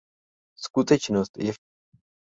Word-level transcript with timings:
Skutečnost 0.57 1.37
je 1.37 1.51
však 1.53 1.61
jiná. 1.93 2.01